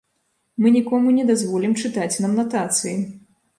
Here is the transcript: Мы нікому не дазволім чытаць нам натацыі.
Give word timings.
Мы 0.63 0.71
нікому 0.77 1.13
не 1.19 1.27
дазволім 1.31 1.77
чытаць 1.83 2.19
нам 2.25 2.35
натацыі. 2.41 2.99